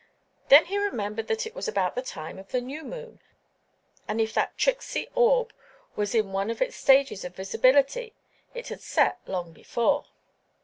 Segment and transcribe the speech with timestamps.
[0.49, 3.21] Then he remembered that it was about the time of the new moon,
[4.07, 5.53] and if that tricksy orb
[5.95, 8.15] was in one of its stages of visibility
[8.55, 10.05] it had set long before.